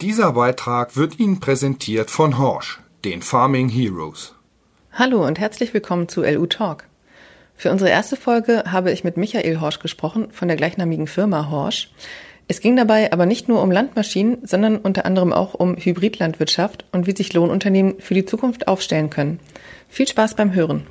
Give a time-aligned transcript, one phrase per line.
[0.00, 4.32] Dieser Beitrag wird Ihnen präsentiert von Horsch, den Farming Heroes.
[4.92, 6.84] Hallo und herzlich willkommen zu LU Talk.
[7.56, 11.90] Für unsere erste Folge habe ich mit Michael Horsch gesprochen von der gleichnamigen Firma Horsch.
[12.46, 17.08] Es ging dabei aber nicht nur um Landmaschinen, sondern unter anderem auch um Hybridlandwirtschaft und
[17.08, 19.40] wie sich Lohnunternehmen für die Zukunft aufstellen können.
[19.88, 20.86] Viel Spaß beim Hören.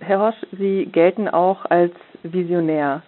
[0.00, 3.02] Herr Horsch, Sie gelten auch als Visionär.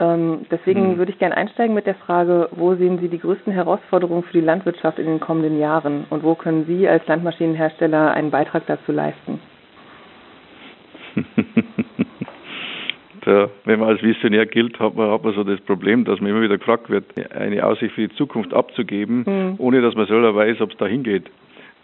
[0.00, 0.98] Ähm, deswegen hm.
[0.98, 4.40] würde ich gerne einsteigen mit der Frage, wo sehen Sie die größten Herausforderungen für die
[4.40, 9.40] Landwirtschaft in den kommenden Jahren und wo können Sie als Landmaschinenhersteller einen Beitrag dazu leisten?
[13.64, 16.42] wenn man als Visionär gilt, hat man, hat man so das Problem, dass man immer
[16.42, 19.54] wieder gefragt wird, eine Aussicht für die Zukunft abzugeben, mhm.
[19.58, 21.30] ohne dass man selber weiß, ob es da hingeht.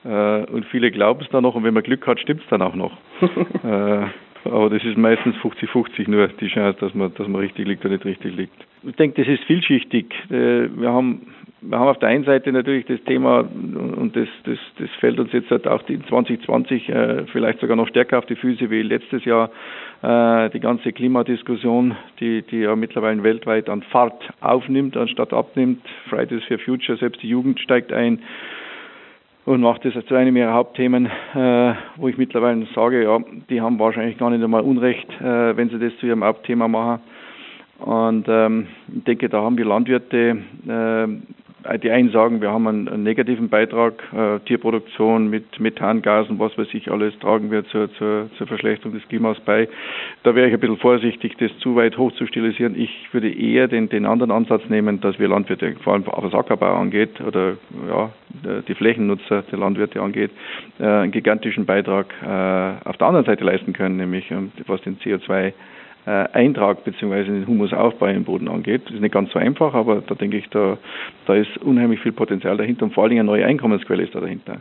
[0.05, 2.63] Äh, und viele glauben es dann noch und wenn man Glück hat, stimmt es dann
[2.63, 2.97] auch noch.
[4.45, 7.95] aber das ist meistens 50-50 nur die Chance, dass man, dass man richtig liegt oder
[7.95, 8.67] nicht richtig liegt.
[8.83, 10.07] Ich denke, das ist vielschichtig.
[10.31, 11.27] Äh, wir haben,
[11.61, 15.33] wir haben auf der einen Seite natürlich das Thema, und das, das, das fällt uns
[15.33, 19.25] jetzt halt auch in 2020 äh, vielleicht sogar noch stärker auf die Füße wie letztes
[19.27, 19.51] Jahr,
[20.03, 25.83] äh, die ganze Klimadiskussion, die, die ja mittlerweile weltweit an Fahrt aufnimmt, anstatt abnimmt.
[26.09, 28.21] Fridays for Future, selbst die Jugend steigt ein
[29.47, 33.79] und macht das zu einem ihrer Hauptthemen, äh, wo ich mittlerweile sage, ja, die haben
[33.79, 37.01] wahrscheinlich gar nicht einmal Unrecht, äh, wenn sie das zu ihrem Hauptthema machen.
[37.79, 40.37] Und ähm, ich denke, da haben die Landwirte
[40.69, 41.07] äh,
[41.83, 46.91] die einen sagen, wir haben einen, negativen Beitrag, äh, Tierproduktion mit Methangasen, was weiß ich,
[46.91, 49.69] alles tragen wir zur, zur, zur Verschlechterung des Klimas bei.
[50.23, 52.79] Da wäre ich ein bisschen vorsichtig, das zu weit hoch zu stilisieren.
[52.79, 56.77] Ich würde eher den, den anderen Ansatz nehmen, dass wir Landwirte, vor allem was Ackerbau
[56.77, 57.57] angeht oder
[57.89, 58.11] ja,
[58.67, 60.31] die Flächennutzer der Landwirte angeht,
[60.79, 64.99] äh, einen gigantischen Beitrag äh, auf der anderen Seite leisten können, nämlich ähm, was den
[64.99, 65.53] CO2 äh,
[66.07, 67.25] Eintrag bzw.
[67.25, 68.83] den Humusaufbau im Boden angeht.
[68.87, 70.79] Das ist nicht ganz so einfach, aber da denke ich, da,
[71.27, 74.21] da ist unheimlich viel Potenzial dahinter und vor allen Dingen eine neue Einkommensquelle ist da
[74.21, 74.61] dahinter.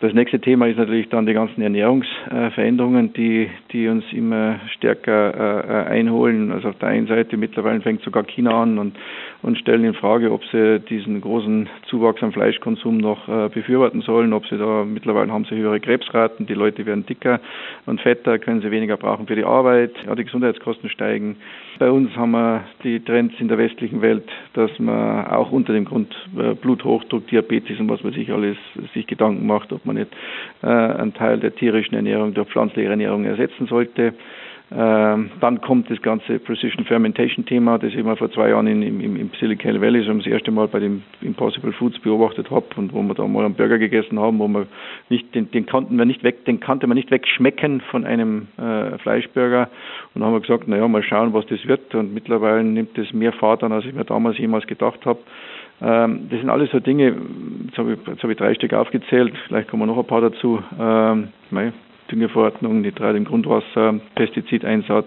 [0.00, 5.90] Das nächste Thema ist natürlich dann die ganzen Ernährungsveränderungen, die, die uns immer stärker äh,
[5.90, 6.52] einholen.
[6.52, 8.96] Also auf der einen Seite mittlerweile fängt sogar China an und,
[9.42, 14.32] und stellen in Frage, ob sie diesen großen Zuwachs am Fleischkonsum noch äh, befürworten sollen,
[14.32, 17.38] ob sie da mittlerweile haben sie höhere Krebsraten, die Leute werden dicker
[17.84, 21.36] und fetter, können sie weniger brauchen für die Arbeit, ja, die Gesundheitskosten steigen.
[21.78, 25.84] Bei uns haben wir die Trends in der westlichen Welt, dass man auch unter dem
[25.84, 28.56] Grund äh, Bluthochdruck, Diabetes und was man sich alles
[28.94, 30.08] sich Gedanken macht, ob man nicht
[30.62, 34.14] äh, einen Teil der tierischen Ernährung durch pflanzliche Ernährung ersetzen sollte.
[34.72, 38.82] Ähm, dann kommt das ganze Precision Fermentation Thema, das ich mal vor zwei Jahren in,
[38.82, 42.92] im, im Silicon Valley so das erste Mal bei dem Impossible Foods beobachtet habe und
[42.92, 44.66] wo wir da mal einen Burger gegessen haben, wo man
[45.08, 48.96] nicht, den, den konnten wir nicht weg, den konnte man nicht wegschmecken von einem äh,
[48.98, 49.68] Fleischburger
[50.14, 53.32] und haben wir gesagt, naja, mal schauen, was das wird und mittlerweile nimmt das mehr
[53.32, 55.18] Fahrt an, als ich mir damals jemals gedacht habe.
[55.82, 57.16] Ähm, das sind alles so Dinge,
[57.66, 60.62] jetzt habe ich, jetzt ich drei Stück aufgezählt, vielleicht kommen noch ein paar dazu.
[60.78, 61.28] Ähm,
[62.10, 65.06] Düngeverordnung, Nitrat im Grundwasser, Pestizideinsatz,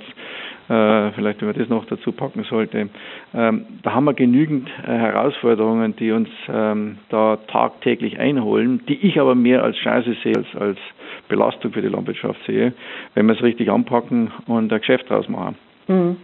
[0.69, 2.89] äh, vielleicht wenn man das noch dazu packen sollte.
[3.33, 9.19] Ähm, da haben wir genügend äh, Herausforderungen, die uns ähm, da tagtäglich einholen, die ich
[9.19, 10.78] aber mehr als Chance sehe, als als
[11.28, 12.73] Belastung für die Landwirtschaft sehe,
[13.13, 15.56] wenn wir es richtig anpacken und ein Geschäft draus machen.
[15.88, 16.17] Mhm.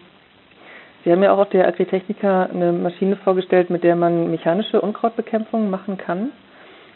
[1.03, 5.69] Sie haben ja auch auf der Agritechnica eine Maschine vorgestellt, mit der man mechanische Unkrautbekämpfung
[5.69, 6.31] machen kann.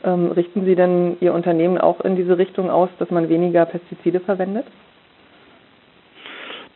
[0.03, 4.19] Ähm, richten Sie denn Ihr Unternehmen auch in diese Richtung aus, dass man weniger Pestizide
[4.19, 4.66] verwendet?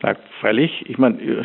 [0.00, 0.84] Na, freilich.
[0.88, 1.42] Ich meine, äh,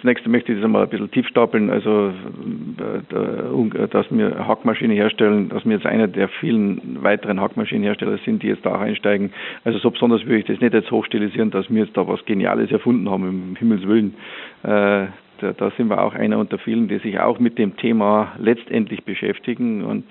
[0.00, 1.68] zunächst möchte ich das einmal ein bisschen tief stapeln.
[1.68, 8.42] Also, äh, dass wir Hackmaschine herstellen, dass wir jetzt einer der vielen weiteren Hackmaschinenhersteller sind,
[8.42, 9.32] die jetzt da auch einsteigen.
[9.64, 12.70] Also, so besonders würde ich das nicht jetzt hochstilisieren, dass wir jetzt da was Geniales
[12.72, 14.14] erfunden haben, im Himmels Willen.
[14.62, 15.08] Äh,
[15.40, 19.04] da, da sind wir auch einer unter vielen, die sich auch mit dem Thema letztendlich
[19.04, 20.04] beschäftigen und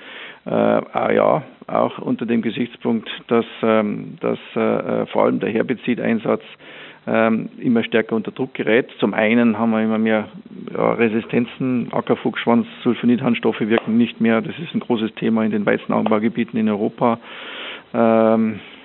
[0.45, 6.43] äh, ah ja, auch unter dem Gesichtspunkt, dass, ähm, dass äh, vor allem der Herbizideinsatz
[6.43, 6.57] ähm,
[7.07, 8.89] immer stärker unter Druck gerät.
[8.99, 10.27] Zum einen haben wir immer mehr
[10.73, 14.41] ja, Resistenzen, Ackerfuchsschwanz, Sulfonidhandstoffe wirken nicht mehr.
[14.41, 17.19] Das ist ein großes Thema in den Weizenanbaugebieten in Europa.
[17.93, 18.76] Ähm, äh,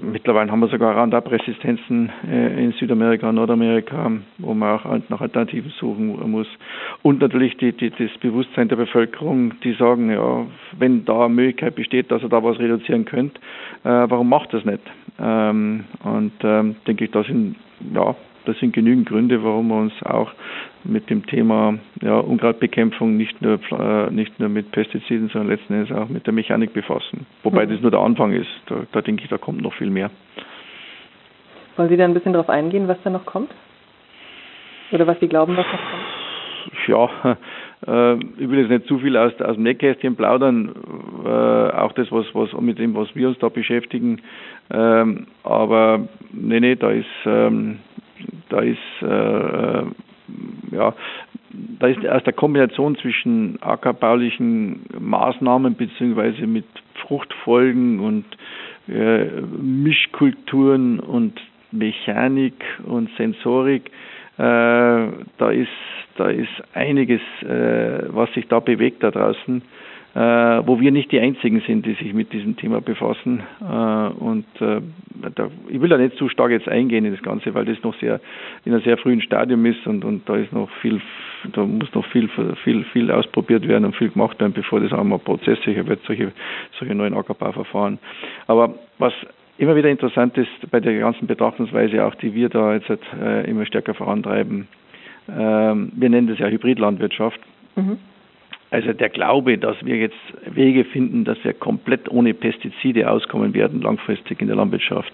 [0.00, 6.30] mittlerweile haben wir sogar Roundup-Resistenzen äh, in Südamerika Nordamerika, wo man auch nach Alternativen suchen
[6.30, 6.48] muss.
[7.02, 10.46] Und natürlich die, die, das Bewusstsein der Bevölkerung, die sagen, ja,
[10.78, 13.40] wenn da eine Möglichkeit besteht, dass er da was reduzieren könnte,
[13.84, 14.82] äh, warum macht das nicht?
[15.18, 17.56] Ähm, und ähm, denke ich, da sind
[17.94, 18.14] ja
[18.46, 20.32] das sind genügend Gründe, warum wir uns auch
[20.84, 25.92] mit dem Thema ja, Unkrautbekämpfung nicht nur, äh, nicht nur mit Pestiziden, sondern letzten Endes
[25.96, 27.26] auch mit der Mechanik befassen.
[27.42, 27.70] Wobei mhm.
[27.70, 28.48] das nur der Anfang ist.
[28.66, 30.10] Da, da denke ich, da kommt noch viel mehr.
[31.76, 33.50] Wollen Sie da ein bisschen darauf eingehen, was da noch kommt?
[34.92, 36.16] Oder was Sie glauben, was noch kommt?
[36.86, 37.36] Ja,
[37.86, 40.74] äh, ich will jetzt nicht zu viel aus, aus dem Nähkästchen plaudern,
[41.24, 44.20] äh, auch das, was, was mit dem, was wir uns da beschäftigen.
[44.70, 47.78] Ähm, aber nee, nee, da ist, ähm,
[48.48, 49.82] da ist, äh,
[50.76, 50.94] ja,
[51.78, 58.24] da ist aus der Kombination zwischen ackerbaulichen Maßnahmen beziehungsweise mit Fruchtfolgen und
[58.88, 59.24] äh,
[59.60, 61.40] Mischkulturen und
[61.72, 63.90] Mechanik und Sensorik,
[64.38, 65.68] äh, da ist
[66.16, 69.64] da ist einiges, äh, was sich da bewegt da draußen, äh,
[70.18, 73.42] wo wir nicht die Einzigen sind, die sich mit diesem Thema befassen.
[73.60, 74.80] Äh, und äh,
[75.34, 77.94] da, ich will da nicht zu stark jetzt eingehen in das Ganze, weil das noch
[78.00, 78.20] sehr
[78.64, 81.02] in einem sehr frühen Stadium ist und, und da ist noch viel,
[81.52, 82.30] da muss noch viel,
[82.64, 86.32] viel, viel ausprobiert werden und viel gemacht werden, bevor das einmal prozesssicher wird, solche,
[86.78, 87.98] solche neuen Ackerbauverfahren.
[88.46, 89.12] Aber was
[89.58, 92.90] immer wieder interessant ist bei der ganzen Betrachtungsweise, auch die wir da jetzt
[93.20, 94.66] äh, immer stärker vorantreiben,
[95.28, 97.40] ähm, wir nennen das ja Hybridlandwirtschaft.
[97.74, 97.98] Mhm.
[98.70, 103.80] Also der Glaube, dass wir jetzt Wege finden, dass wir komplett ohne Pestizide auskommen werden,
[103.80, 105.12] langfristig in der Landwirtschaft,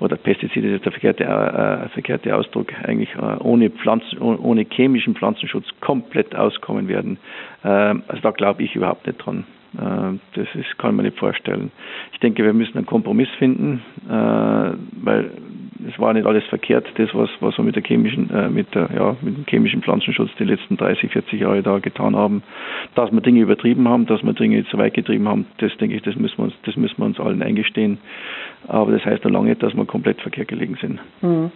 [0.00, 5.66] oder Pestizide ist der verkehrte, äh, verkehrte Ausdruck, eigentlich äh, ohne, Pflanzen, ohne chemischen Pflanzenschutz
[5.80, 7.18] komplett auskommen werden.
[7.62, 9.44] Äh, also da glaube ich überhaupt nicht dran.
[9.78, 11.70] Äh, das ist, kann man nicht vorstellen.
[12.12, 14.12] Ich denke, wir müssen einen Kompromiss finden, äh,
[15.02, 15.30] weil
[15.88, 18.88] es war nicht alles verkehrt, das was, was wir mit der chemischen, äh, mit der,
[18.94, 22.42] ja, mit dem chemischen Pflanzenschutz die letzten 30, 40 Jahre da getan haben.
[22.94, 26.02] Dass wir Dinge übertrieben haben, dass wir Dinge zu weit getrieben haben, das denke ich,
[26.02, 27.98] das müssen wir uns, das müssen wir uns allen eingestehen.
[28.68, 31.00] Aber das heißt noch lange nicht, dass wir komplett verkehrt gelegen sind.
[31.22, 31.50] Mhm.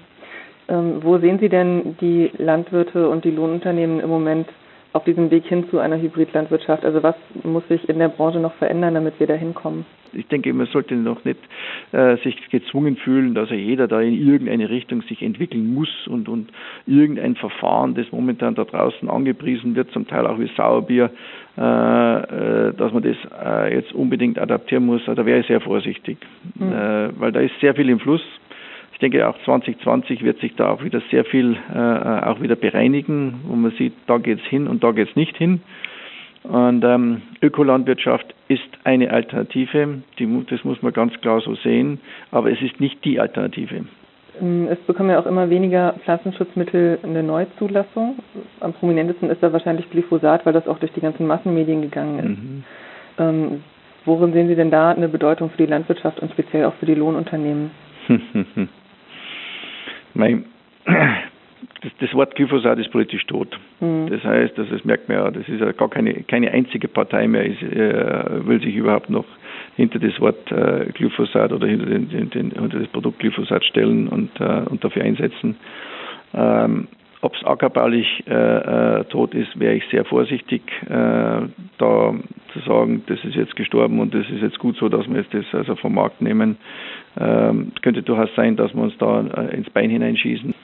[0.69, 4.49] Ähm, wo sehen Sie denn die Landwirte und die Lohnunternehmen im Moment
[4.93, 6.85] auf diesem Weg hin zu einer Hybridlandwirtschaft?
[6.85, 7.15] Also was
[7.45, 9.85] muss sich in der Branche noch verändern, damit wir da hinkommen?
[10.13, 11.39] Ich denke, man sollte noch nicht
[11.93, 16.51] äh, sich gezwungen fühlen, dass jeder da in irgendeine Richtung sich entwickeln muss und, und
[16.87, 21.11] irgendein Verfahren, das momentan da draußen angepriesen wird, zum Teil auch wie Sauerbier,
[21.59, 25.03] äh, äh, dass man das äh, jetzt unbedingt adaptieren muss.
[25.05, 26.19] Da wäre ich sehr vorsichtig,
[26.55, 26.73] mhm.
[27.19, 28.23] Weil da ist sehr viel im Fluss.
[28.99, 33.43] Ich denke, auch 2020 wird sich da auch wieder sehr viel äh, auch wieder bereinigen,
[33.47, 35.61] wo man sieht, da geht es hin und da geht es nicht hin.
[36.43, 42.01] Und ähm, Ökolandwirtschaft ist eine Alternative, die, das muss man ganz klar so sehen,
[42.33, 43.85] aber es ist nicht die Alternative.
[44.41, 48.19] Ähm, es bekommen ja auch immer weniger Pflanzenschutzmittel eine Neuzulassung.
[48.59, 52.27] Am prominentesten ist da wahrscheinlich Glyphosat, weil das auch durch die ganzen Massenmedien gegangen ist.
[52.27, 52.65] Mhm.
[53.19, 53.63] Ähm,
[54.07, 56.97] worin sehen Sie denn da eine Bedeutung für die Landwirtschaft und speziell auch für die
[56.97, 57.71] Lohnunternehmen?
[60.19, 60.45] mein,
[60.87, 63.59] das, das, Wort Glyphosat ist politisch tot.
[63.81, 64.11] Mhm.
[64.11, 67.27] Das heißt, das, das merkt man ja, das ist ja gar keine, keine einzige Partei
[67.27, 69.25] mehr, ist, äh, will sich überhaupt noch
[69.77, 74.31] hinter das Wort äh, Glyphosat oder hinter, den, den, hinter das Produkt Glyphosat stellen und,
[74.41, 75.57] äh, und dafür einsetzen.
[76.35, 76.89] Ähm,
[77.21, 78.33] ob es ackerbaulich äh,
[79.01, 80.89] äh, tot ist, wäre ich sehr vorsichtig, äh,
[81.79, 82.15] da
[82.53, 85.35] zu sagen, das ist jetzt gestorben und das ist jetzt gut so, dass wir jetzt
[85.35, 86.57] das also vom Markt nehmen.
[87.19, 90.55] Ähm, es könnte durchaus sein, dass wir uns da äh, ins Bein hineinschießen.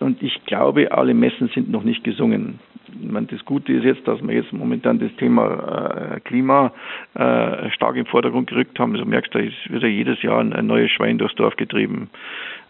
[0.00, 2.60] Und ich glaube, alle Messen sind noch nicht gesungen.
[3.00, 6.72] Meine, das Gute ist jetzt, dass wir jetzt momentan das Thema äh, Klima
[7.14, 8.92] äh, stark im Vordergrund gerückt haben.
[8.92, 12.10] Also merkst du, da wird ja jedes Jahr ein, ein neues Schwein durchs Dorf getrieben.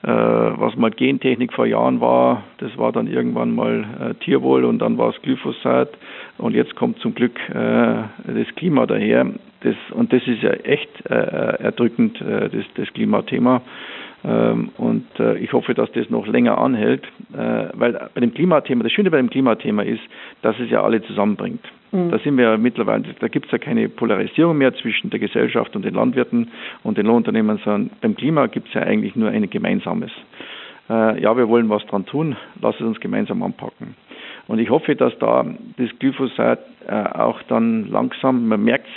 [0.02, 4.78] Äh, was mal Gentechnik vor Jahren war, das war dann irgendwann mal äh, Tierwohl und
[4.78, 5.96] dann war es Glyphosat
[6.38, 9.26] und jetzt kommt zum Glück äh, das Klima daher.
[9.60, 13.60] Das, und das ist ja echt äh, erdrückend, das, das Klimathema.
[14.24, 18.82] Ähm, und äh, ich hoffe, dass das noch länger anhält, äh, weil bei dem Klimathema,
[18.82, 20.02] das Schöne bei dem Klimathema ist,
[20.42, 21.64] dass es ja alle zusammenbringt.
[21.92, 22.10] Mhm.
[22.10, 25.74] Da sind wir ja mittlerweile, da gibt es ja keine Polarisierung mehr zwischen der Gesellschaft
[25.76, 26.48] und den Landwirten
[26.82, 30.10] und den Lohnunternehmen, sondern beim Klima gibt es ja eigentlich nur ein gemeinsames.
[30.90, 33.94] Äh, ja, wir wollen was dran tun, lass es uns gemeinsam anpacken.
[34.48, 35.44] Und ich hoffe, dass da
[35.76, 38.92] das Glyphosat auch dann langsam, man merkt es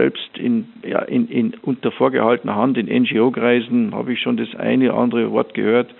[0.00, 4.90] selbst in, ja, in, in unter vorgehaltener Hand in NGO-Kreisen habe ich schon das eine
[4.90, 5.94] oder andere Wort gehört,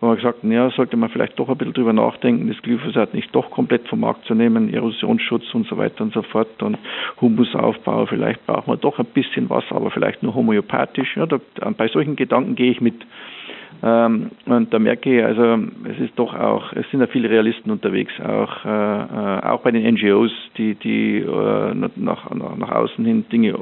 [0.00, 3.32] wo man gesagt, ja, sollte man vielleicht doch ein bisschen drüber nachdenken, das Glyphosat nicht
[3.32, 6.76] doch komplett vom Markt zu nehmen, Erosionsschutz und so weiter und so fort und
[7.20, 11.16] Humusaufbau, vielleicht braucht man doch ein bisschen was, aber vielleicht nur homöopathisch.
[11.16, 11.38] Ja, da,
[11.76, 12.96] bei solchen Gedanken gehe ich mit.
[13.82, 15.58] Ähm, und da merke ich, also
[15.90, 19.70] es ist doch auch, es sind ja viele Realisten unterwegs, auch, äh, äh auch bei
[19.70, 23.54] den NGOs, die, die äh, nach, nach, nach außen hin Dinge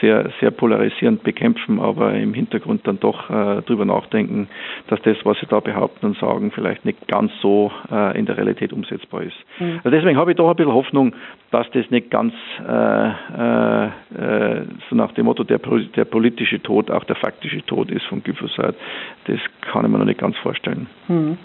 [0.00, 4.48] sehr, sehr polarisierend bekämpfen, aber im Hintergrund dann doch äh, drüber nachdenken,
[4.88, 8.36] dass das, was sie da behaupten und sagen, vielleicht nicht ganz so äh, in der
[8.36, 9.36] Realität umsetzbar ist.
[9.58, 9.80] Mhm.
[9.84, 11.14] Also deswegen habe ich doch ein bisschen Hoffnung,
[11.50, 12.32] dass das nicht ganz
[12.66, 13.10] äh,
[15.00, 15.58] nach dem Motto der,
[15.96, 18.74] der politische Tod auch der faktische Tod ist von Glyphosat.
[19.26, 20.86] Das kann ich mir noch nicht ganz vorstellen.
[21.08, 21.38] Mhm.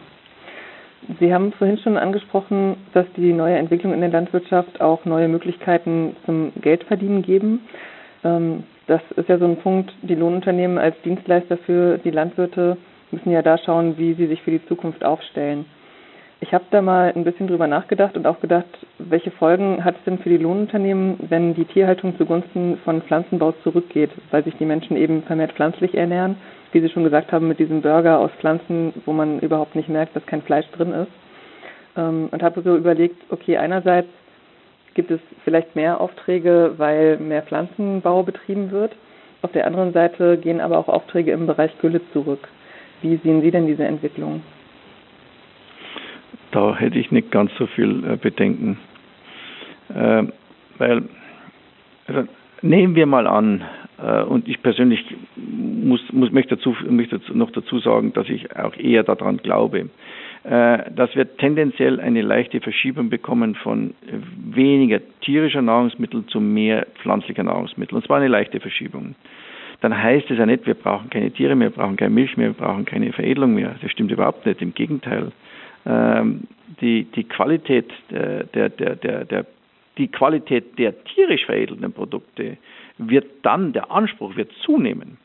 [1.19, 6.15] Sie haben vorhin schon angesprochen, dass die neue Entwicklung in der Landwirtschaft auch neue Möglichkeiten
[6.25, 7.61] zum Geldverdienen geben.
[8.23, 12.77] Ähm, das ist ja so ein Punkt, die Lohnunternehmen als Dienstleister für die Landwirte
[13.11, 15.65] müssen ja da schauen, wie sie sich für die Zukunft aufstellen.
[16.45, 18.67] Ich habe da mal ein bisschen drüber nachgedacht und auch gedacht,
[18.99, 24.11] welche Folgen hat es denn für die Lohnunternehmen, wenn die Tierhaltung zugunsten von Pflanzenbau zurückgeht,
[24.29, 26.37] weil sich die Menschen eben vermehrt pflanzlich ernähren,
[26.71, 30.15] wie Sie schon gesagt haben, mit diesem Burger aus Pflanzen, wo man überhaupt nicht merkt,
[30.15, 31.11] dass kein Fleisch drin ist.
[31.97, 34.09] Ähm, und habe so überlegt, okay, einerseits
[34.93, 38.91] gibt es vielleicht mehr Aufträge, weil mehr Pflanzenbau betrieben wird.
[39.41, 42.47] Auf der anderen Seite gehen aber auch Aufträge im Bereich Gülle zurück.
[43.01, 44.43] Wie sehen Sie denn diese Entwicklung?
[46.55, 48.77] Da hätte ich nicht ganz so viel äh, Bedenken.
[49.93, 50.23] Äh,
[50.77, 51.03] weil,
[52.07, 52.29] also
[52.61, 53.65] nehmen wir mal an,
[54.01, 55.03] äh, und ich persönlich
[55.35, 59.89] muss, muss möchte, dazu, möchte noch dazu sagen, dass ich auch eher daran glaube,
[60.43, 63.95] dass wir tendenziell eine leichte Verschiebung bekommen von
[64.53, 67.95] weniger tierischer Nahrungsmittel zu mehr pflanzlicher Nahrungsmittel.
[67.95, 69.15] Und zwar eine leichte Verschiebung
[69.81, 72.47] dann heißt es ja nicht, wir brauchen keine Tiere mehr, wir brauchen keine Milch mehr,
[72.47, 73.75] wir brauchen keine Veredelung mehr.
[73.81, 74.61] Das stimmt überhaupt nicht.
[74.61, 75.31] Im Gegenteil.
[75.85, 76.41] Ähm,
[76.81, 79.45] die, die Qualität der, der, der, der,
[79.97, 82.57] die Qualität der tierisch veredelten Produkte
[82.97, 85.17] wird dann, der Anspruch wird zunehmen.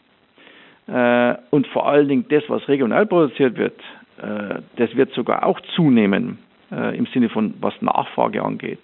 [0.86, 3.78] Äh, und vor allen Dingen das, was regional produziert wird,
[4.18, 6.38] äh, das wird sogar auch zunehmen
[6.72, 8.80] äh, im Sinne von was Nachfrage angeht.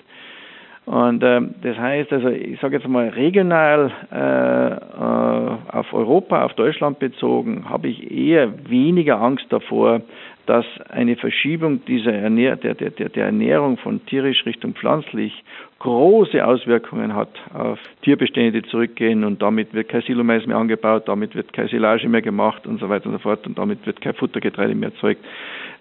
[0.87, 6.55] Und äh, das heißt, also ich sage jetzt mal regional äh, äh, auf Europa, auf
[6.55, 10.01] Deutschland bezogen, habe ich eher weniger Angst davor,
[10.47, 15.43] dass eine Verschiebung dieser Ernähr der, der, der Ernährung von tierisch Richtung pflanzlich
[15.81, 21.35] große Auswirkungen hat auf Tierbestände, die zurückgehen und damit wird kein Silomais mehr angebaut, damit
[21.35, 24.15] wird keine Silage mehr gemacht und so weiter und so fort und damit wird kein
[24.15, 25.25] Futtergetreide mehr erzeugt.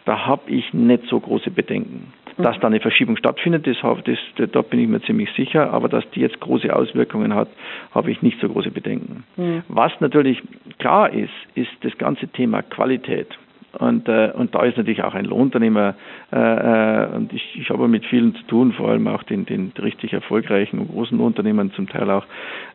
[0.05, 2.11] Da habe ich nicht so große Bedenken.
[2.37, 6.09] Dass da eine Verschiebung stattfindet, das, das, da bin ich mir ziemlich sicher, aber dass
[6.11, 7.47] die jetzt große Auswirkungen hat,
[7.93, 9.23] habe ich nicht so große Bedenken.
[9.37, 9.63] Mhm.
[9.69, 10.41] Was natürlich
[10.77, 13.29] klar ist, ist das ganze Thema Qualität.
[13.79, 15.95] Und, äh, und da ist natürlich auch ein Lohnunternehmer,
[16.31, 19.71] äh, äh, und ich, ich habe mit vielen zu tun, vor allem auch den, den
[19.81, 22.25] richtig erfolgreichen und großen Unternehmen zum Teil auch,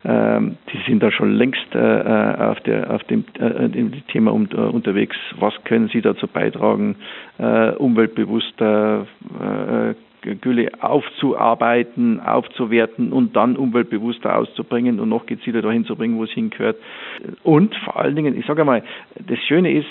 [0.03, 4.31] äh, die sind da schon längst äh, äh, auf, der, auf dem, äh, dem Thema
[4.31, 6.95] um, äh, unterwegs, was können sie dazu beitragen,
[7.39, 9.07] äh, umweltbewusster
[9.39, 16.23] äh, Gülle aufzuarbeiten, aufzuwerten und dann umweltbewusster auszubringen und noch gezielter dahin zu bringen, wo
[16.23, 16.77] es hingehört.
[17.43, 18.83] Und vor allen Dingen, ich sage einmal,
[19.27, 19.87] das Schöne ist,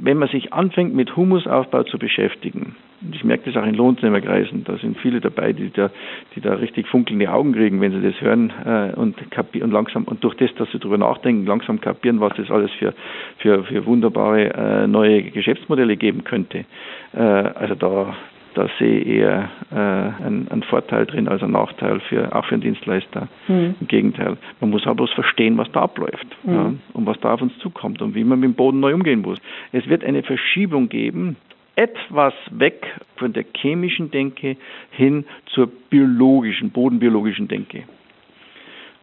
[0.00, 2.76] wenn man sich anfängt mit Humusaufbau zu beschäftigen,
[3.12, 5.90] ich merke das auch in Lohntnehmerkreisen, da sind viele dabei, die da,
[6.34, 9.16] die da richtig funkelnde Augen kriegen, wenn sie das hören äh, und,
[9.62, 12.92] und langsam und durch das, dass sie darüber nachdenken, langsam kapieren, was das alles für,
[13.38, 16.66] für, für wunderbare äh, neue Geschäftsmodelle geben könnte.
[17.14, 18.14] Äh, also da,
[18.54, 22.54] da sehe ich eher äh, einen, einen, Vorteil drin als einen Nachteil für auch für
[22.54, 23.28] einen Dienstleister.
[23.48, 23.74] Mhm.
[23.80, 26.54] Im Gegenteil, man muss aber bloß verstehen, was da abläuft mhm.
[26.54, 29.22] ja, und was da auf uns zukommt und wie man mit dem Boden neu umgehen
[29.22, 29.38] muss.
[29.72, 31.36] Es wird eine Verschiebung geben,
[31.76, 34.56] etwas weg von der chemischen Denke
[34.90, 37.84] hin zur biologischen, bodenbiologischen Denke.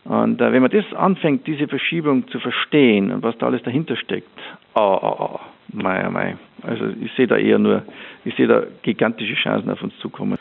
[0.04, 3.98] Und äh, wenn man das anfängt, diese Verschiebung zu verstehen und was da alles dahinter
[3.98, 4.28] steckt,
[4.76, 5.40] oh, oh, oh,
[5.74, 6.38] mei, mei.
[6.64, 7.84] Also ich sehe da eher nur,
[8.26, 10.38] ich sehe da gigantische Chancen auf uns zukommen.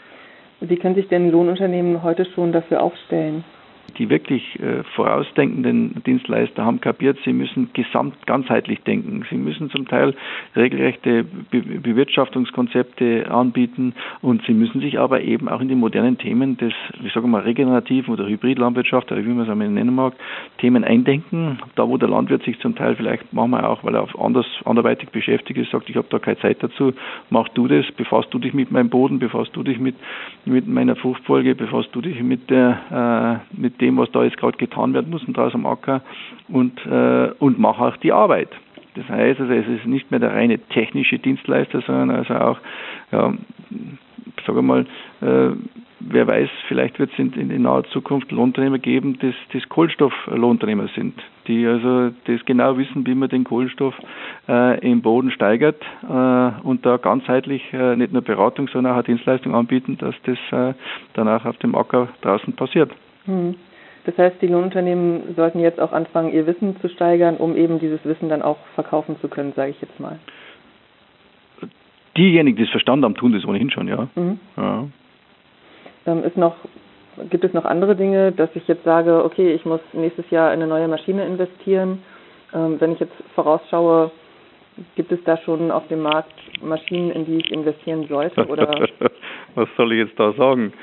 [0.61, 3.45] Wie können sich denn Lohnunternehmen heute schon dafür aufstellen?
[3.99, 9.25] Die wirklich äh, vorausdenkenden Dienstleister haben kapiert, sie müssen gesamt ganzheitlich denken.
[9.31, 10.15] Sie müssen zum Teil
[10.55, 16.57] regelrechte Be Bewirtschaftungskonzepte anbieten und sie müssen sich aber eben auch in die modernen Themen
[16.57, 16.73] des,
[17.05, 20.15] ich sage mal, regenerativen oder Hybridlandwirtschaft, oder wie man es einmal nennen mag,
[20.59, 21.59] Themen eindenken.
[21.75, 25.59] Da, wo der Landwirt sich zum Teil vielleicht manchmal auch, weil er anders, anderweitig beschäftigt
[25.59, 26.93] ist, sagt, ich habe da keine Zeit dazu,
[27.31, 29.97] mach du das, befasst du dich mit meinem Boden, befasst du dich mit,
[30.45, 34.57] mit meiner Fruchtfolge, befasst du dich mit der, äh, mit dem, was da jetzt gerade
[34.57, 36.03] getan werden muss und draußen am Acker
[36.49, 38.51] und, äh, und mache auch die Arbeit.
[38.95, 42.59] Das heißt also, es ist nicht mehr der reine technische Dienstleister, sondern also auch,
[43.13, 43.35] ja,
[44.47, 44.87] sage mal,
[45.21, 45.51] äh,
[46.01, 51.15] wer weiß, vielleicht wird es in, in, naher Zukunft Lohnunternehmer geben, die, die Kohlenstofflohnunternehmer sind,
[51.47, 53.95] die also das genau wissen, wie man den Kohlenstoff
[54.49, 59.55] äh, im Boden steigert äh, und da ganzheitlich äh, nicht nur Beratung, sondern auch Dienstleistung
[59.55, 60.75] anbieten, dass das äh,
[61.15, 62.91] danach auf dem Acker draußen passiert.
[63.25, 63.57] Hm.
[64.07, 68.05] Das heißt, die Lohnunternehmen sollten jetzt auch anfangen, ihr Wissen zu steigern, um eben dieses
[68.05, 70.19] Wissen dann auch verkaufen zu können, sage ich jetzt mal.
[72.17, 74.07] Diejenigen, die es verstanden haben, tun das ohnehin schon, ja.
[74.15, 74.39] Mhm.
[74.57, 74.87] ja.
[76.07, 76.55] Ähm, ist noch,
[77.31, 80.63] gibt es noch andere Dinge, dass ich jetzt sage, okay, ich muss nächstes Jahr in
[80.63, 82.03] eine neue Maschine investieren?
[82.55, 84.13] Ähm, wenn ich jetzt vorausschaue,
[84.95, 88.47] Gibt es da schon auf dem Markt Maschinen, in die ich investieren sollte?
[88.47, 88.69] Oder?
[89.57, 90.75] Was soll ich jetzt da sagen,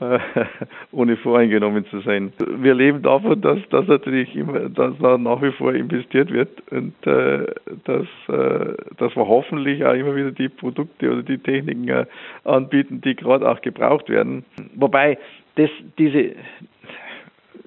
[0.92, 2.32] ohne voreingenommen zu sein?
[2.56, 6.94] Wir leben davon, dass, dass natürlich immer, dass da nach wie vor investiert wird und
[7.06, 7.46] äh,
[7.84, 12.06] dass, äh, dass wir hoffentlich auch immer wieder die Produkte oder die Techniken äh,
[12.44, 14.46] anbieten, die gerade auch gebraucht werden.
[14.76, 15.18] Wobei
[15.56, 16.34] das, diese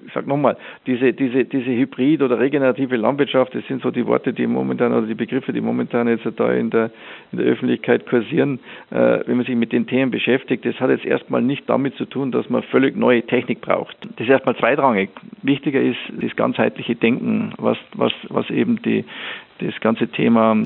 [0.06, 4.32] ich sag nochmal, diese, diese, diese Hybrid- oder regenerative Landwirtschaft, das sind so die Worte,
[4.32, 6.90] die momentan oder die Begriffe, die momentan jetzt da in der,
[7.32, 8.60] in der Öffentlichkeit kursieren,
[8.90, 12.04] äh, wenn man sich mit den Themen beschäftigt, das hat jetzt erstmal nicht damit zu
[12.04, 13.96] tun, dass man völlig neue Technik braucht.
[14.02, 15.10] Das ist erstmal zweitrangig.
[15.42, 19.04] Wichtiger ist das ganzheitliche Denken, was, was, was eben die,
[19.58, 20.56] das ganze Thema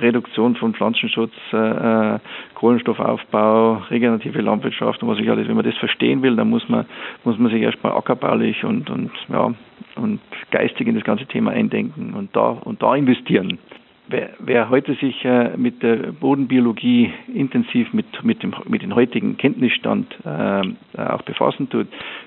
[0.00, 2.18] Reduktion von Pflanzenschutz, äh,
[2.54, 6.86] Kohlenstoffaufbau, regenerative Landwirtschaft und was ich alles, wenn man das verstehen will, dann muss man,
[7.24, 9.54] muss man sich erstmal ackerbaulich und, und, ja,
[9.96, 13.58] und geistig in das ganze Thema eindenken und da, und da investieren.
[14.06, 19.38] Wer, wer heute sich äh, mit der Bodenbiologie intensiv mit, mit, dem, mit dem heutigen
[19.38, 21.86] Kenntnisstand äh, auch befassen tut,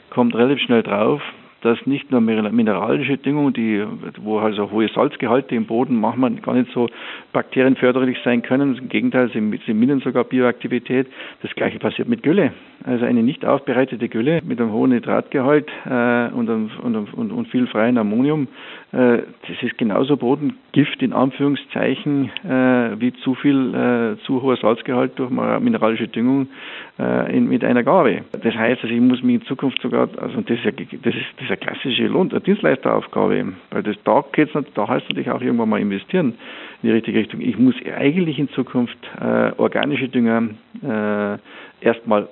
[0.09, 1.21] kommt relativ schnell drauf,
[1.61, 3.83] dass nicht nur mineralische Düngung, die,
[4.21, 6.87] wo also hohe Salzgehalte im Boden manchmal gar nicht so
[7.33, 8.77] bakterienförderlich sein können.
[8.77, 11.07] Im Gegenteil, sie, sie mindern sogar Bioaktivität.
[11.41, 12.51] Das gleiche passiert mit Gülle.
[12.83, 16.71] Also eine nicht aufbereitete Gülle mit einem hohen Nitratgehalt äh, und, und,
[17.13, 18.47] und, und, viel freien Ammonium.
[18.91, 25.17] Äh, das ist genauso Bodengift in Anführungszeichen äh, wie zu viel, äh, zu hoher Salzgehalt
[25.17, 26.47] durch mineralische Düngung
[26.99, 28.21] äh, in, mit einer Gabe.
[28.31, 31.25] Das heißt, also ich muss mich in Zukunft sogar, also das ist ja, das ist,
[31.39, 35.69] das ist eine klassische Lohn, Dienstleisteraufgabe, weil das da geht's, da heißt natürlich auch irgendwann
[35.69, 36.33] mal investieren
[36.81, 37.41] in die richtige Richtung.
[37.41, 40.49] Ich muss eigentlich in Zukunft äh, organische Dünger
[40.83, 41.37] äh,
[41.85, 42.27] erstmal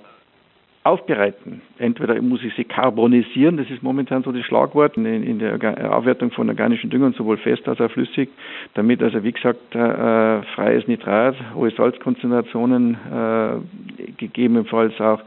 [0.83, 1.61] aufbereiten.
[1.79, 5.57] Entweder muss ich sie karbonisieren, das ist momentan so das Schlagwort in, in der
[5.95, 8.29] Aufwertung von organischen Düngern, sowohl fest als auch flüssig,
[8.75, 15.23] damit also wie gesagt äh, freies Nitrat, hohe Salzkonzentrationen, äh, gegebenenfalls auch äh,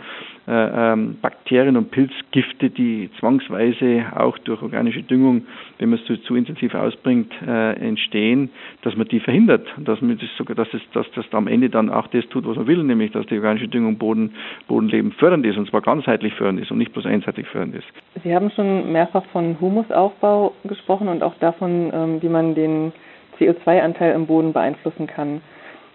[0.48, 5.46] Bakterien und Pilzgifte, die zwangsweise auch durch organische Düngung,
[5.78, 8.50] wenn man es zu, zu intensiv ausbringt, äh, entstehen,
[8.82, 9.66] dass man die verhindert.
[9.76, 12.56] Dass man das sogar, dass es, dass das am Ende dann auch das tut, was
[12.56, 14.34] man will, nämlich dass die organische Düngung Boden,
[14.68, 17.86] Bodenleben fördernd ist und zwar ganzheitlich fördernd ist und nicht bloß einseitig fördernd ist.
[18.24, 22.92] Sie haben schon mehrfach von Humusaufbau gesprochen und auch davon, ähm, wie man den
[23.38, 25.42] CO2-Anteil im Boden beeinflussen kann.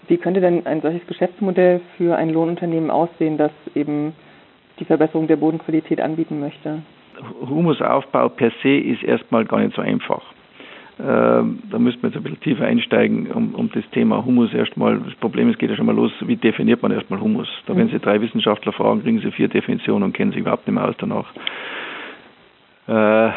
[0.08, 4.14] Wie könnte denn ein solches Geschäftsmodell für ein Lohnunternehmen aussehen, das eben
[4.84, 6.84] die Verbesserung der Bodenqualität anbieten möchte?
[7.48, 10.22] Humusaufbau per se ist erstmal gar nicht so einfach.
[11.00, 15.00] Ähm, da müsste man jetzt ein bisschen tiefer einsteigen, um, um das Thema Humus erstmal.
[15.00, 17.48] Das Problem ist, geht ja schon mal los, wie definiert man erstmal Humus?
[17.66, 17.92] Da, wenn mhm.
[17.92, 20.96] Sie drei Wissenschaftler fragen, kriegen Sie vier Definitionen und kennen sich überhaupt nicht mehr aus
[20.98, 21.26] danach.
[22.88, 23.34] Äh,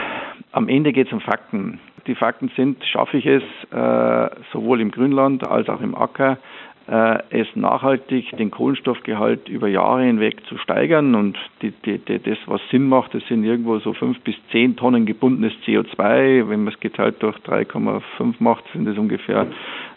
[0.53, 1.79] am Ende geht es um Fakten.
[2.07, 6.39] Die Fakten sind, schaffe ich es äh, sowohl im Grünland als auch im Acker,
[6.89, 11.17] es nachhaltig den Kohlenstoffgehalt über Jahre hinweg zu steigern.
[11.17, 14.77] Und die, die, die, das, was Sinn macht, das sind irgendwo so fünf bis zehn
[14.77, 16.49] Tonnen gebundenes CO2.
[16.49, 19.43] Wenn man es geteilt durch 3,5 macht, sind es ungefähr,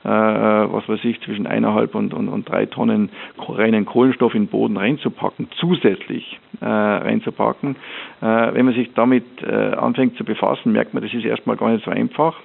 [0.04, 4.49] äh, was weiß ich, zwischen eineinhalb und, und, und drei Tonnen reinen Kohlenstoff in den
[4.49, 7.75] Boden reinzupacken, zusätzlich äh, reinzupacken.
[8.21, 11.69] Äh, wenn man sich damit äh, anfängt zu befassen, merkt man, das ist erstmal gar
[11.71, 12.36] nicht so einfach.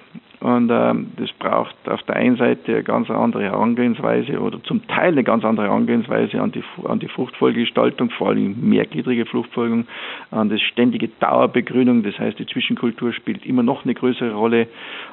[0.41, 5.13] Und ähm, das braucht auf der einen Seite eine ganz andere Herangehensweise oder zum Teil
[5.13, 9.87] eine ganz andere Herangehensweise an die, an die Fruchtfolgegestaltung, vor allem mehrgliedrige Fruchtfolgung,
[10.31, 14.67] an das ständige Dauerbegrünung, das heißt die Zwischenkultur spielt immer noch eine größere Rolle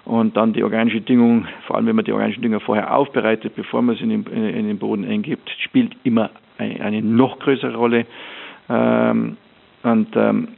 [0.04, 3.82] und dann die organische Düngung, vor allem wenn man die organische Dünger vorher aufbereitet, bevor
[3.82, 8.06] man sie in den, in den Boden eingibt, spielt immer eine, eine noch größere Rolle.
[8.68, 9.36] Ähm,
[9.82, 10.48] und ähm,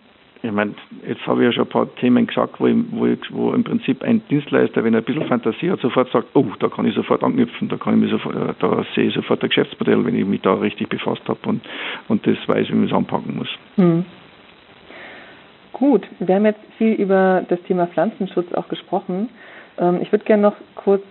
[0.45, 0.75] ich meine,
[1.09, 3.65] jetzt habe ich ja schon ein paar Themen gesagt, wo, ich, wo, ich, wo im
[3.65, 6.95] Prinzip ein Dienstleister, wenn er ein bisschen Fantasie hat, sofort sagt, oh, da kann ich
[6.95, 10.15] sofort anknüpfen, da kann ich mich sofort, äh, da sehe ich sofort ein Geschäftsmodell, wenn
[10.15, 11.63] ich mich da richtig befasst habe und,
[12.09, 13.49] und das weiß, wie man es anpacken muss.
[13.77, 14.05] Hm.
[15.73, 19.31] Gut, wir haben jetzt viel über das Thema Pflanzenschutz auch gesprochen.
[19.79, 21.03] Ähm, ich würde gerne noch kurz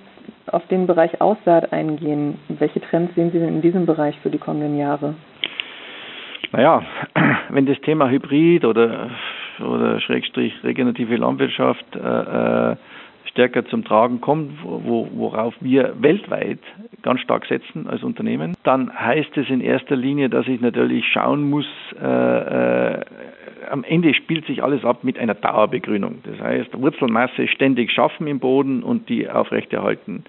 [0.46, 2.38] auf den Bereich Aussaat eingehen.
[2.50, 5.16] Welche Trends sehen Sie denn in diesem Bereich für die kommenden Jahre?
[6.54, 6.84] Naja,
[7.50, 9.10] wenn das Thema Hybrid oder,
[9.60, 12.76] oder Schrägstrich regenerative Landwirtschaft äh, äh,
[13.26, 16.60] stärker zum Tragen kommt, wo, worauf wir weltweit
[17.02, 21.50] ganz stark setzen als Unternehmen, dann heißt es in erster Linie, dass ich natürlich schauen
[21.50, 21.66] muss,
[22.00, 23.02] äh, äh,
[23.72, 26.20] am Ende spielt sich alles ab mit einer Dauerbegrünung.
[26.24, 30.26] Das heißt, Wurzelmasse ständig schaffen im Boden und die aufrechterhalten.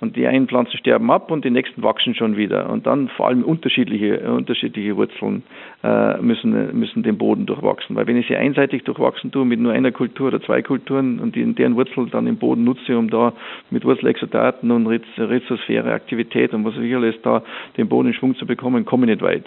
[0.00, 2.70] Und die einen Pflanzen sterben ab und die nächsten wachsen schon wieder.
[2.70, 5.42] Und dann vor allem unterschiedliche, unterschiedliche Wurzeln
[5.82, 7.96] äh, müssen, müssen den Boden durchwachsen.
[7.96, 11.36] Weil wenn ich sie einseitig durchwachsen tue mit nur einer Kultur oder zwei Kulturen und
[11.36, 13.32] die, deren Wurzel dann im Boden nutze, um da
[13.70, 17.42] mit Wurzelexodaten und Rhizosphäre, Aktivität und was ich alles da
[17.76, 19.44] den Boden in Schwung zu bekommen, komme ich nicht weit.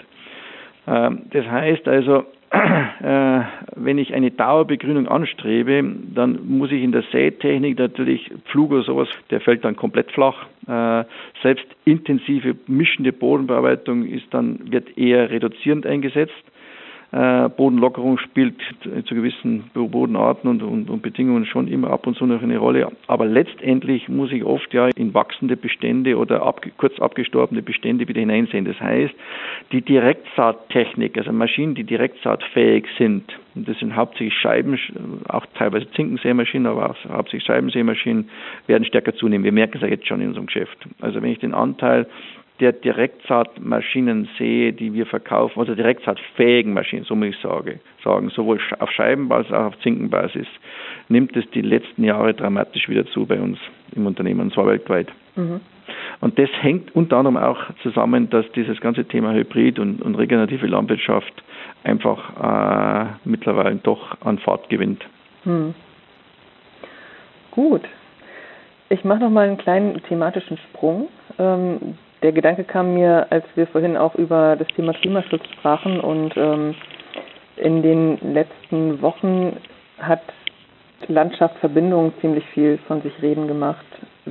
[0.86, 5.84] Ähm, das heißt also, wenn ich eine Dauerbegrünung anstrebe,
[6.14, 10.46] dann muss ich in der Sätechnik natürlich Pflug oder sowas, der fällt dann komplett flach.
[10.66, 11.04] Äh,
[11.42, 16.32] selbst intensive mischende Bodenbearbeitung ist dann, wird eher reduzierend eingesetzt.
[17.10, 22.26] Äh, Bodenlockerung spielt zu gewissen Bodenarten und, und, und, Bedingungen schon immer ab und zu
[22.26, 22.92] noch eine Rolle.
[23.06, 28.20] Aber letztendlich muss ich oft ja in wachsende Bestände oder ab, kurz abgestorbene Bestände wieder
[28.20, 28.66] hineinsehen.
[28.66, 29.14] Das heißt,
[29.72, 34.78] die Direktsaattechnik, also Maschinen, die direktsaatfähig sind, und das sind hauptsächlich Scheiben,
[35.28, 38.28] auch teilweise Zinkensämaschinen, aber auch hauptsächlich Scheibensämaschinen,
[38.66, 39.44] werden stärker zunehmen.
[39.44, 40.76] Wir merken es ja jetzt schon in unserem Geschäft.
[41.00, 42.06] Also wenn ich den Anteil
[42.60, 48.60] der Direktsaatmaschinen sehe, die wir verkaufen, also direktsaatfähigen Maschinen, so muss ich sagen, sagen, sowohl
[48.78, 50.46] auf Scheibenbasis als auch auf Zinkenbasis,
[51.08, 53.58] nimmt es die letzten Jahre dramatisch wieder zu bei uns
[53.94, 55.08] im Unternehmen, und zwar weltweit.
[55.36, 55.60] Mhm.
[56.20, 60.66] Und das hängt unter anderem auch zusammen, dass dieses ganze Thema Hybrid und, und regenerative
[60.66, 61.32] Landwirtschaft
[61.84, 65.04] einfach äh, mittlerweile doch an Fahrt gewinnt.
[65.44, 65.74] Mhm.
[67.52, 67.82] Gut.
[68.90, 71.08] Ich mache noch mal einen kleinen thematischen Sprung.
[71.38, 76.36] Ähm, der Gedanke kam mir, als wir vorhin auch über das Thema Klimaschutz sprachen und
[76.36, 76.74] ähm,
[77.56, 79.56] in den letzten Wochen
[79.98, 80.22] hat
[81.06, 83.84] Landschaft Verbindung ziemlich viel von sich reden gemacht.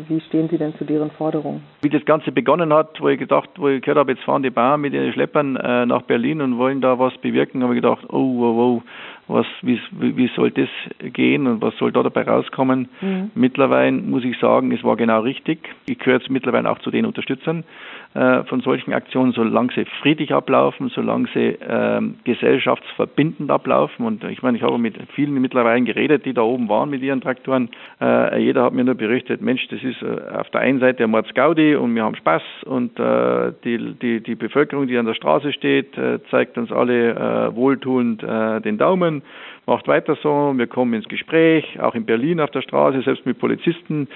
[0.08, 1.63] Wie stehen Sie denn zu deren Forderungen?
[1.82, 4.50] Wie das Ganze begonnen hat, wo ich gedacht, wo ich gehört habe, jetzt fahren die
[4.50, 8.06] Bauern mit ihren Schleppern äh, nach Berlin und wollen da was bewirken, habe ich gedacht,
[8.10, 8.84] oh, oh, oh,
[9.27, 12.89] was, wie, wie soll das gehen und was soll da dabei rauskommen?
[13.01, 13.31] Mhm.
[13.35, 15.59] Mittlerweile muss ich sagen, es war genau richtig.
[15.87, 17.63] Ich gehöre jetzt mittlerweile auch zu den Unterstützern
[18.13, 24.05] äh, von solchen Aktionen, solange sie friedlich ablaufen, solange sie äh, gesellschaftsverbindend ablaufen.
[24.05, 27.21] Und ich meine, ich habe mit vielen mittlerweile geredet, die da oben waren mit ihren
[27.21, 27.69] Traktoren.
[28.01, 31.33] Äh, jeder hat mir nur berichtet, Mensch, das ist äh, auf der einen Seite Mords
[31.33, 35.51] Gaudi und wir haben Spaß und äh, die, die, die Bevölkerung, die an der Straße
[35.51, 36.97] steht, äh, zeigt uns alle
[37.53, 39.16] wohltuend den Daumen
[39.65, 43.39] macht weiter so, wir kommen ins Gespräch, auch in Berlin auf der Straße, selbst mit
[43.39, 44.08] Polizisten.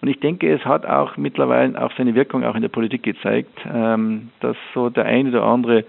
[0.00, 3.58] Und ich denke, es hat auch mittlerweile auch seine Wirkung auch in der Politik gezeigt,
[3.72, 5.84] ähm, dass so der eine oder andere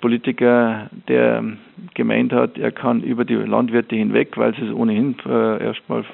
[0.00, 1.42] Politiker, der
[1.94, 6.04] gemeint hat, er kann über die Landwirte hinweg, weil sie ohnehin äh, erstmal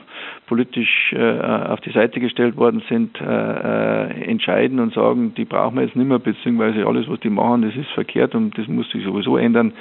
[0.46, 5.76] politisch äh, auf die Seite gestellt worden sind, äh, äh, entscheiden und sagen, die brauchen
[5.76, 8.90] wir jetzt nicht mehr, beziehungsweise alles, was die machen, das ist verkehrt und das muss
[8.90, 9.72] sich sowieso ändern,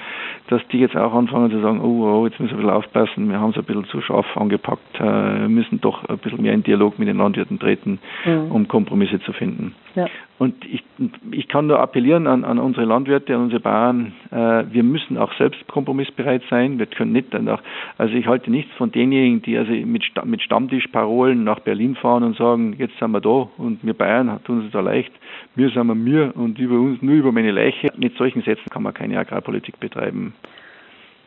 [0.47, 3.29] dass die jetzt auch anfangen zu sagen, oh, oh jetzt müssen wir ein bisschen aufpassen,
[3.29, 6.53] wir haben es ein bisschen zu scharf angepackt, äh, wir müssen doch ein bisschen mehr
[6.53, 8.51] in Dialog mit den Landwirten treten, mhm.
[8.51, 9.75] um Kompromisse zu finden.
[9.95, 10.07] Ja.
[10.37, 10.83] Und ich,
[11.31, 15.33] ich kann nur appellieren an, an unsere Landwirte, an unsere Bauern, äh, wir müssen auch
[15.33, 16.79] selbst kompromissbereit sein.
[16.79, 17.61] Wir können nicht danach,
[17.97, 22.37] also ich halte nichts von denjenigen, die also mit, mit Stammtischparolen nach Berlin fahren und
[22.37, 25.11] sagen, jetzt sind wir da und wir Bayern tun es da leicht,
[25.55, 27.89] wir sind wir mir und über uns nur über meine Leiche.
[27.97, 30.33] Mit solchen Sätzen kann man keine Agrarpolitik betreiben.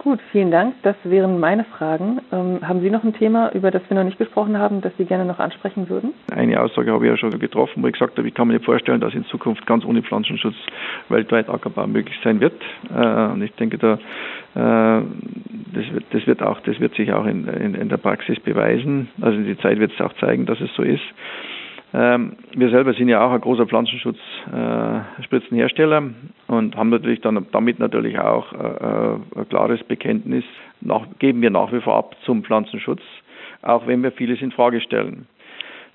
[0.02, 0.74] Gut, vielen Dank.
[0.82, 2.20] Das wären meine Fragen.
[2.32, 5.04] Ähm, haben Sie noch ein Thema, über das wir noch nicht gesprochen haben, das Sie
[5.04, 6.12] gerne noch ansprechen würden?
[6.34, 8.64] Eine Aussage habe ich ja schon getroffen, wo ich gesagt habe, ich kann mir nicht
[8.64, 10.56] vorstellen, dass in Zukunft ganz ohne Pflanzenschutz
[11.08, 12.60] weltweit Ackerbau möglich sein wird.
[12.92, 13.94] Äh, und ich denke, da
[14.54, 15.02] äh,
[15.72, 19.08] das wird, das wird auch, das wird sich auch in, in, in der Praxis beweisen.
[19.20, 21.04] Also die Zeit wird es auch zeigen, dass es so ist.
[21.94, 27.78] Ähm, wir selber sind ja auch ein großer Pflanzenschutzspritzenhersteller äh, und haben natürlich dann damit
[27.78, 30.44] natürlich auch äh, äh, ein klares Bekenntnis,
[30.80, 33.02] nach, geben wir nach wie vor ab zum Pflanzenschutz,
[33.60, 35.26] auch wenn wir vieles in Frage stellen.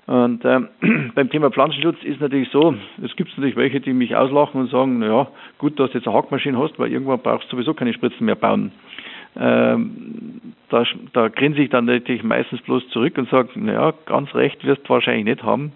[0.06, 0.68] Und ähm,
[1.14, 5.00] beim Thema Pflanzenschutz ist natürlich so, es gibt natürlich welche, die mich auslachen und sagen,
[5.00, 5.26] naja,
[5.58, 8.36] gut, dass du jetzt eine Hackmaschine hast, weil irgendwann brauchst du sowieso keine Spritzen mehr
[8.36, 8.70] bauen.
[9.36, 10.27] Ähm,
[10.70, 14.82] da, da grinse ich dann natürlich meistens bloß zurück und sage, naja, ganz recht wirst
[14.84, 15.72] du wahrscheinlich nicht haben,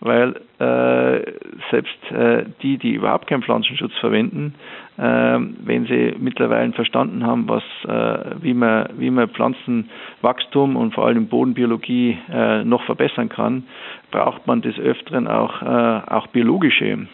[0.00, 1.32] weil äh,
[1.70, 4.54] selbst äh, die, die überhaupt keinen Pflanzenschutz verwenden,
[4.98, 11.06] äh, wenn sie mittlerweile verstanden haben, was, äh, wie, man, wie man Pflanzenwachstum und vor
[11.06, 13.64] allem Bodenbiologie äh, noch verbessern kann,
[14.10, 17.06] braucht man des Öfteren auch, äh, auch biologische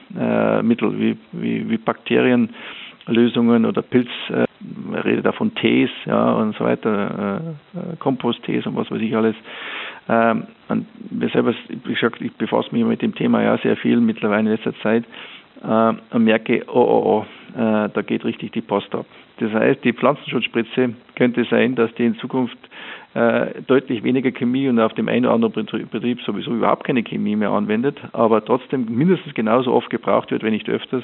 [0.62, 2.50] Mittel wie, wie, wie Bakterien.
[3.06, 8.66] Lösungen oder Pilz, äh, man redet da von Tees ja, und so weiter, äh, Komposttees
[8.66, 9.36] und was weiß ich alles.
[10.08, 14.00] Ähm, und mir selber, wie gesagt, ich befasse mich mit dem Thema ja sehr viel
[14.00, 15.04] mittlerweile in letzter Zeit
[15.62, 19.06] äh, und merke, oh, oh, oh, äh, da geht richtig die Post ab.
[19.38, 22.58] Das heißt, die Pflanzenschutzspritze könnte sein, dass die in Zukunft
[23.14, 27.36] äh, deutlich weniger Chemie und auf dem einen oder anderen Betrieb sowieso überhaupt keine Chemie
[27.36, 31.02] mehr anwendet, aber trotzdem mindestens genauso oft gebraucht wird, wenn nicht öfters,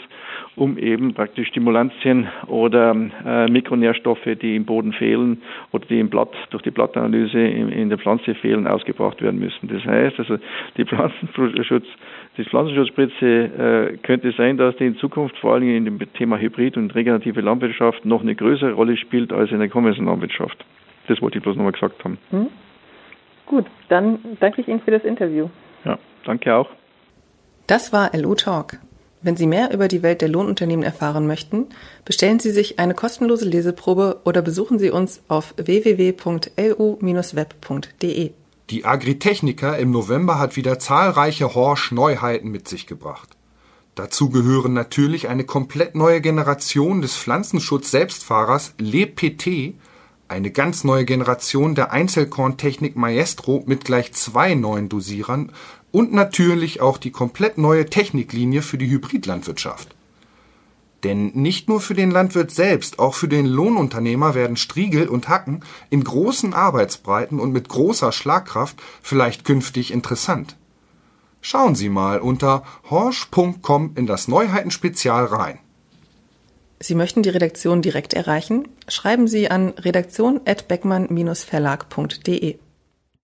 [0.56, 6.32] um eben praktisch Stimulantien oder äh, Mikronährstoffe, die im Boden fehlen oder die im Blatt
[6.48, 9.68] durch die Blattanalyse in, der Pflanze fehlen, ausgebracht werden müssen.
[9.68, 10.38] Das heißt also,
[10.78, 11.86] die Pflanzenschutz,
[12.38, 16.76] die Pflanzenschutzspritze äh, könnte sein, dass die in Zukunft vor allem in dem Thema Hybrid
[16.76, 20.64] und regenerative Landwirtschaft noch eine größere Rolle spielt als in der konventionellen Landwirtschaft.
[21.06, 22.18] Das wollte ich bloß nochmal gesagt haben.
[22.30, 22.48] Hm.
[23.46, 25.48] Gut, dann danke ich Ihnen für das Interview.
[25.84, 26.68] Ja, danke auch.
[27.66, 28.78] Das war LU Talk.
[29.20, 31.66] Wenn Sie mehr über die Welt der Lohnunternehmen erfahren möchten,
[32.04, 36.30] bestellen Sie sich eine kostenlose Leseprobe oder besuchen Sie uns auf www.lu-web.de.
[38.70, 43.37] Die Agritechnica im November hat wieder zahlreiche Horsch-Neuheiten mit sich gebracht.
[43.98, 49.74] Dazu gehören natürlich eine komplett neue Generation des Pflanzenschutz-Selbstfahrers LePT
[50.28, 55.50] eine ganz neue Generation der Einzelkorntechnik Maestro mit gleich zwei neuen Dosierern
[55.90, 59.96] und natürlich auch die komplett neue Techniklinie für die Hybridlandwirtschaft.
[61.02, 65.64] Denn nicht nur für den Landwirt selbst, auch für den Lohnunternehmer werden Striegel und Hacken
[65.90, 70.56] in großen Arbeitsbreiten und mit großer Schlagkraft vielleicht künftig interessant.
[71.40, 75.58] Schauen Sie mal unter horsch.com in das Neuheitenspezial rein.
[76.80, 78.68] Sie möchten die Redaktion direkt erreichen?
[78.86, 82.58] Schreiben Sie an redaktion@beckmann-verlag.de.